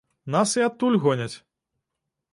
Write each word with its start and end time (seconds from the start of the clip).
Нас 0.35 0.53
і 0.61 0.65
адтуль 0.69 0.97
гоняць. 1.05 1.31